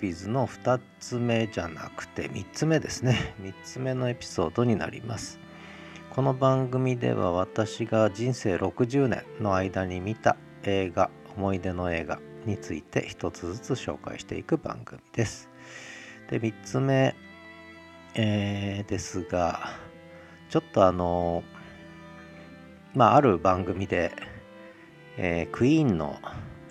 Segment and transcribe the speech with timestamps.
[0.00, 5.38] Listen to Movies の2つ目じゃなくて3つ目ですね3つ目のエピソードになります
[6.10, 15.48] この番組では私が人生60年の間に見た映画思い出の映画について一つずつ紹介していく番組です
[16.30, 17.14] で3つ目、
[18.14, 19.70] えー、ですが
[20.48, 21.44] ちょっとあの
[22.94, 24.12] まあある番組で、
[25.16, 26.18] えー、クイーンの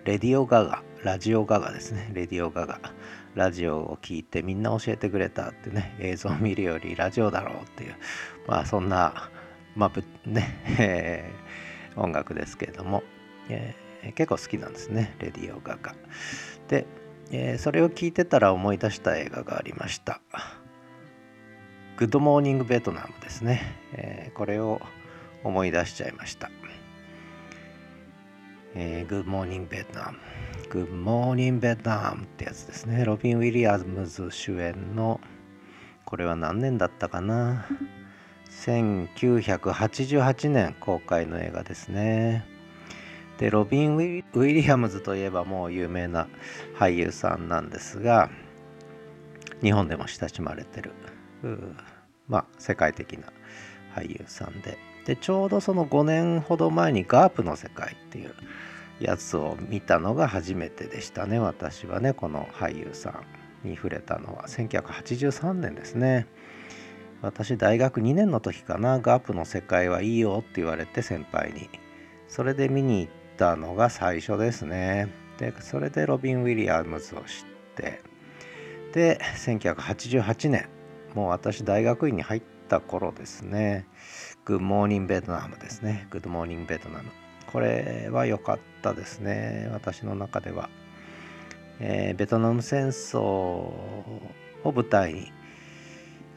[0.03, 2.79] レディオガガラジオガガですねレディオガガ
[3.35, 7.95] ラジオを聞いてみんな教えてくれたってね映像を見るよりラジオだろうっていう
[8.47, 9.29] まあそんな
[9.75, 13.03] まあね、 えー、音楽ですけれども、
[13.49, 15.95] えー、結構好きなんですねレディオガガ。
[16.67, 16.85] で、
[17.31, 20.21] えー、それを聞いてたら思い出した映画がありました。
[21.97, 24.81] グッドモーニングベトナムですね、えー、これを
[25.43, 26.49] 思い出しちゃいました。
[28.75, 30.19] えーニングベトナム、
[30.69, 33.03] Good Morning Vietnam Good Morning Vietnam ってやつですね。
[33.03, 35.19] ロビン・ウィリアムズ主演の
[36.05, 37.65] これは何年だったかな
[38.51, 42.45] ？1988年公開の映画ですね。
[43.39, 46.27] でロビン・ウィリアムズといえばもう有名な
[46.77, 48.29] 俳優さんなんですが
[49.63, 50.91] 日本でも親しまれてる
[52.27, 53.33] まあ世界的な
[53.95, 54.77] 俳優さんで。
[55.05, 58.35] でちょうどその5年ほど前にガープの世界っていう
[58.99, 63.39] やつを見たのが初めてでしたね私はねこの俳優さん。
[63.63, 66.27] に触れたのは1983年ですね。
[67.21, 71.69] 私大学2年の時かなガープの世界はいいよって言われて先輩に。
[72.27, 75.09] それで見に行ったのが最初ですね。
[75.37, 77.25] でそれでロビン・ウィリアムズを知っ
[77.75, 78.01] て。
[78.93, 80.69] で1988年
[81.13, 83.85] もう私大学院に入った頃ですね。
[84.45, 86.07] グッモーニングベトナムですね。
[86.09, 87.09] グッドモーニングベトナム
[87.51, 89.69] これは良かったですね。
[89.73, 90.69] 私の中では、
[91.79, 94.21] えー、ベトナム戦争を
[94.63, 95.31] 舞台に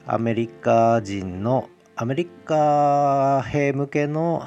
[0.07, 4.47] アメリカ人のアメリカ兵向けの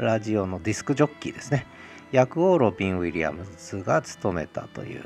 [0.00, 1.64] ラジオのディスクジョッキーですね。
[2.10, 5.04] 役をロビン・ウィリアムズが務めたという。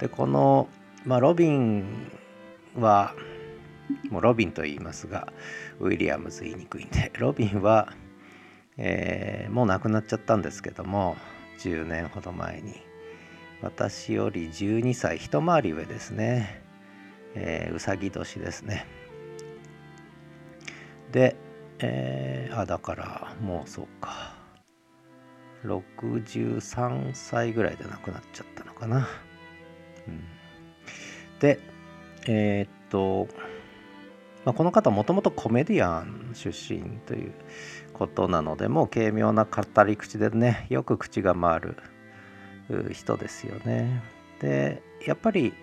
[0.00, 0.68] でこの、
[1.06, 2.10] まあ、ロビン
[2.76, 3.14] は
[4.10, 5.32] もうロビンと言いますが
[5.80, 7.94] ウィリアムズ言いにくいんでロビンは、
[8.76, 11.16] えー、もう亡くなっちゃったんですけども
[11.60, 12.74] 10年ほど前に
[13.62, 16.64] 私より12歳一回り上ですね
[17.34, 18.86] えー、うさぎ年ですね。
[21.12, 21.36] で、
[21.80, 24.34] えー、あだからもうそうか
[25.64, 29.08] 63歳ぐらいで亡くなっちゃったのかな。
[30.06, 30.24] うん、
[31.40, 31.58] で
[32.26, 33.28] えー、っと、
[34.44, 37.32] まあ、この方もともとコメディアン出身という
[37.92, 41.76] ことなのでもう軽妙な語り口でねよく口が回る
[42.92, 44.02] 人ですよね。
[44.40, 45.54] でやっぱり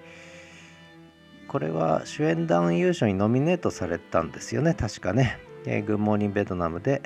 [1.47, 4.74] これは主演男優賞にノミネートされたんですよね。
[4.74, 7.02] 確かね、えー、グッモーニングベトナムで、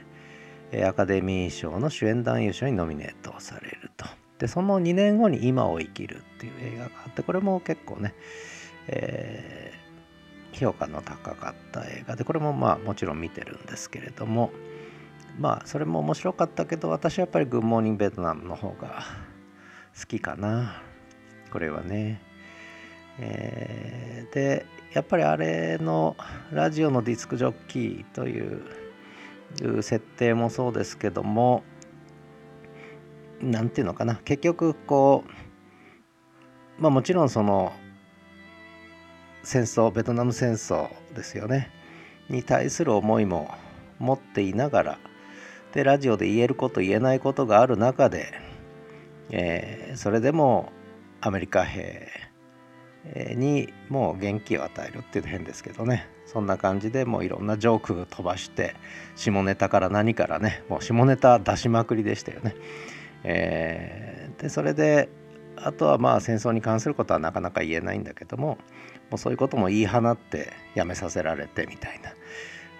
[0.71, 4.05] え、アカデミー賞の主演男優賞にノミネートされると。
[4.37, 8.13] でその2年後に「今を生きる」っていう映画があってこれも結構ね、
[8.87, 9.84] えー、
[10.55, 12.15] 評価の高かった映画。
[12.15, 14.51] でこれもまあもちろん見てるんですけれども
[15.39, 19.03] まあそれも面白かったけど私はやっぱり「グッモーニングベトナム」の方が
[19.99, 20.81] 好きかな。
[21.51, 22.21] これはね。
[23.17, 26.17] えー、でやっぱりあれの
[26.51, 31.63] ラジオのディスクジョッキーという設定もそうですけども
[33.41, 34.15] 何て言うのかな。
[34.25, 37.71] 結局こうまあもちろんその
[39.45, 41.71] 戦争ベトナム戦争ですよね
[42.29, 43.53] に対する思いも
[43.99, 44.99] 持っていながら
[45.73, 48.33] でラジオで言えること言えないことがある中で、
[49.29, 50.71] えー、それでも
[51.21, 52.07] アメリカ兵
[53.35, 58.75] にもう元気を与えるっていうと変ですけどねそんな感じでもういろんなジョーク飛ばして
[59.15, 62.55] 下ネタから何からねもう下ネタ出しまくりでしたよね。
[63.23, 65.09] えー、でそれで
[65.55, 68.57] あとはまあ戦争に関することはなかなか言えないんだけども
[69.09, 72.13] もうそういうことも言い放ってやめさせられてみたいな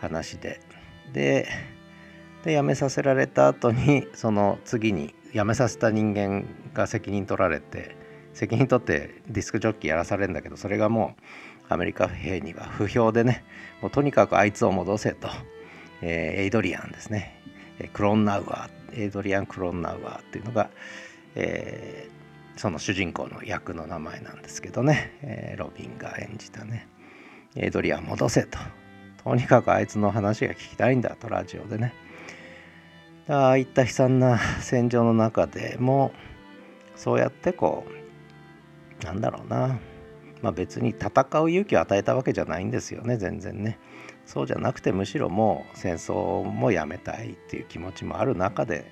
[0.01, 0.59] 話で。
[1.13, 1.47] で
[2.43, 6.45] で辞めさせられた後にその次に辞めさせた人間
[6.75, 7.95] が責任取られて
[8.33, 11.15] 責任取ってディスクジョッキーやらされるんだけどそれがも
[11.69, 13.43] うアメリカ兵には不評でね
[13.81, 15.27] もうとにかくあいつを戻せと、
[16.03, 17.41] えー、エイドリアンですね。
[17.93, 20.69] クロンナウアーエイドリアン・クロンナウアーっていうのが、
[21.35, 22.24] えー、
[22.55, 26.87] その主人公の役の名前なんですけどね、えー、ロビンが演じたね。
[27.55, 28.59] エドリアン戻せと。
[29.23, 31.93] とにかくあいつの話が聞きたいんだとラジオでね。
[33.27, 36.11] ああいった悲惨な戦場の中でも
[36.95, 37.85] そうやってこ
[39.01, 39.79] うなんだろうな。
[40.41, 41.09] まあ別に戦
[41.41, 43.79] う勇気を与えたわけじゃないんですよね全然ね。
[44.25, 48.91] そうじゃなくてむしろもう戦争もやめたいっていう気持ちもある中で、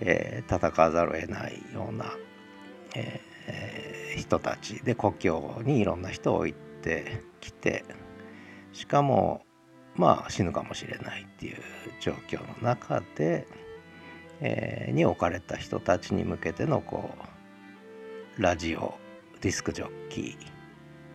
[0.00, 2.12] えー、戦わざるを得ないような、
[2.94, 4.82] えー、人たち。
[4.82, 7.84] で故郷にいろんな人を置いてきて
[8.72, 9.44] しかも
[9.94, 11.58] まあ死ぬかもしれないっていう
[12.00, 13.46] 状況の中で、
[14.40, 17.10] えー、に置かれた人たちに向けてのこ
[18.38, 18.94] うラジオ
[19.40, 20.36] ディスクジョッキー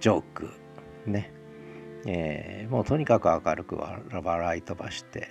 [0.01, 0.49] ジョーク
[1.05, 1.33] ね、
[2.05, 5.29] えー、もうとにかく明るく笑い飛ばして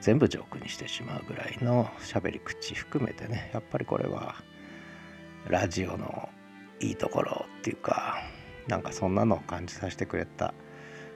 [0.00, 4.34] 全部ジョークにしてしまうぐらいの喋り口含めてねやっぱりこれは
[5.48, 6.28] ラジオの
[6.80, 8.18] いいところっていうか
[8.68, 10.54] なんかそんなのを感じさせてくれた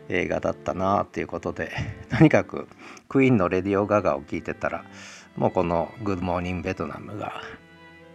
[0.08, 1.72] 映画だったなっていうことで
[2.10, 2.68] とにかく
[3.08, 4.84] クイーンの「レディオ・ガガ」を聞いてたら
[5.36, 7.42] もうこの「グッドモーニング・ベトナムが」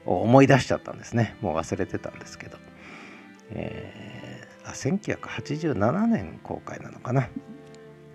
[0.06, 1.35] を思い出しちゃったんですね。
[1.41, 2.57] もう忘れてたんですけど、
[3.51, 7.29] えー、あ1987年公開なのかな。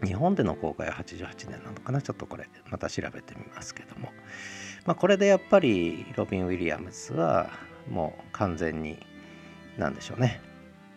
[0.03, 2.03] 日本での公開は88年なのかな。
[2.03, 4.13] ちょっとこれまた調べてみますけども、
[4.87, 7.51] まあ、これでやっぱりロビン・ウィリアムズは
[7.91, 8.99] もう完全に
[9.79, 10.41] 何でしょうね、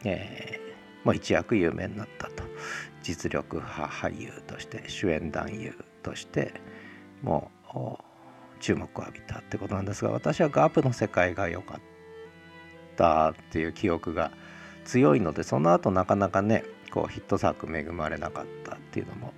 [0.03, 2.43] えー、もう一躍有名になったと
[3.01, 5.73] 実力派俳優として主演男優
[6.03, 6.53] として
[7.21, 8.03] もう
[8.59, 11.81] 注目を浴びたってことなんですが私はガープの世界が良かっ
[12.95, 14.31] たっていう記憶が
[14.85, 19.33] 強いのでその後なかなかねこうヒット作恵まれなかったっていうのも、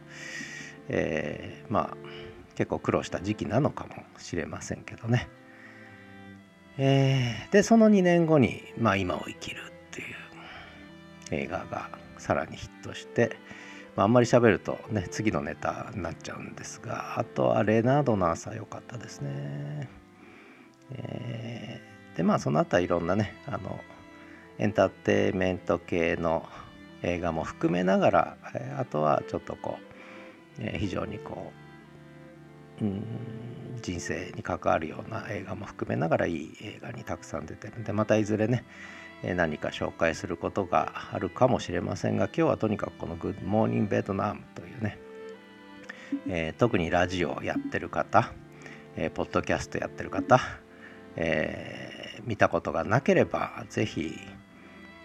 [0.87, 1.97] えー、まあ
[2.55, 5.29] 結構苦労した時期なのかもしれませんけどね。
[6.81, 10.15] えー、でその2年後に「まあ、今を生きる」っていう
[11.31, 13.35] 映画がさらにヒットして、
[13.97, 19.89] まあ、あんまり喋るとね次のネタになっちゃうんですがあとはレナードの朝良かったですね。
[20.93, 23.81] えー、でまあその後はいろんなねあの
[24.57, 26.47] エンターテインメント系の
[27.03, 28.37] 映画も含めながら
[28.77, 29.77] あとはちょっとこ
[30.59, 31.51] う、えー、非常にこ
[32.81, 33.03] う、うん、
[33.79, 38.63] 人生に関わるような映画も含めながらいい映画にたくさん出てるんでまたいずれね
[39.23, 44.97] 何か紹介することがあるかもしれませんが今日はとにかくこの「グッドモーニングベトナム」というね、
[46.27, 48.31] えー、特にラジオをやってる方、
[48.95, 50.39] えー、ポッドキャストやってる方、
[51.17, 54.17] えー、見たことがなければ是非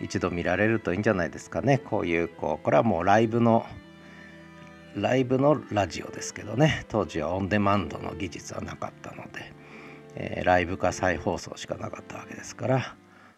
[0.01, 1.79] 一度見られるといいんじゃないですかね。
[1.79, 3.67] こういうこうこれはもうライブの
[4.97, 6.85] ライブのラジオですけどね。
[6.89, 9.53] 当時はオンデマンドの技術はなかったので、
[10.15, 12.97] えー、ライブか再放送しかなかったわけですから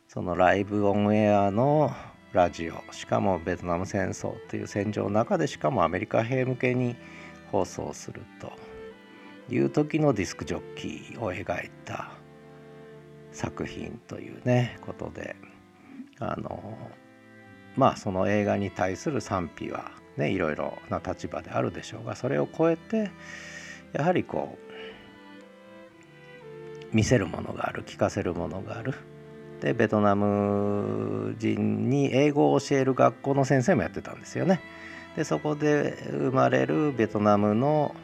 [0.09, 1.91] そのライブオンエアの
[2.33, 6.97] ラジオしかもベトナム戦争という戦場の中でしかもアメリカ兵向けに
[7.51, 8.53] 放送すると
[9.49, 12.11] いう時のディスクジョッキーを描いた
[13.33, 15.37] 作品というねことで
[16.19, 16.77] あの
[17.77, 23.11] まあその映画に対する賛否はねいろいろな立場であるでしょうがそれを超えて
[23.93, 24.59] やはりこ
[26.93, 28.95] う見せるものがある聞かせるものがある
[29.61, 34.61] でベトナム人に英語を教える学校の先生もやってたんですよね。
[35.17, 37.95] でそこで生まれるベトナムの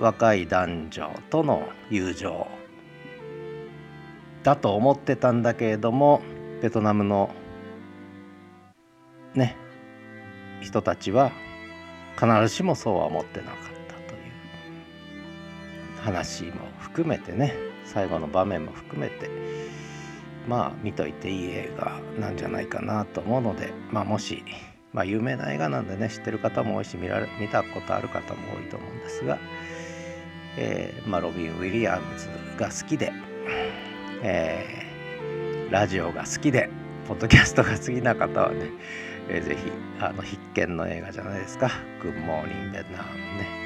[0.00, 2.48] 若い男女との友情
[4.42, 6.20] だと思ってたんだけれども
[6.62, 7.30] ベトナムの
[9.34, 9.56] ね
[10.64, 11.30] 人たちは
[12.16, 13.56] 必ずしもそうは思ってなかっ
[13.88, 17.54] たという話も含めてね
[17.84, 19.28] 最後の場面も含めて
[20.48, 24.42] まあ見といていい映画なんじゃないかなと思うので、まあ、もし、
[24.92, 29.38] まあ、有名な映画なんでね知ってる方も多いし見られ見たことある方も多いと思うんですが、
[30.56, 32.28] えーまあ、ロビン・ウィリアムズ
[32.58, 33.12] が好きで、
[34.22, 36.70] えー、ラジオが好きで
[37.08, 38.70] ポッドキャストが好きな方はね、
[39.28, 41.70] えー、ぜひあの必見の映画じゃないですか
[42.02, 43.64] 「グッモーニング・ベナムね」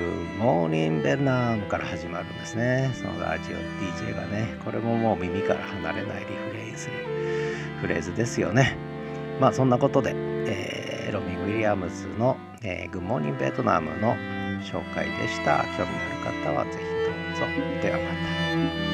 [0.00, 2.90] Good Morning Vietnam から始まるんですね。
[2.94, 6.94] そのラジオ DJ がね、これももう耳から離れないリフレインする
[7.80, 8.76] フレーズですよね。
[9.40, 14.14] まあそんなことで、えー、ロビン・ウィリアムズの、えー、Good Morning Vietnam の
[14.62, 15.64] 紹介でした。
[15.76, 17.82] 興味のある方はぜひどうぞ。
[17.82, 18.89] ではまた。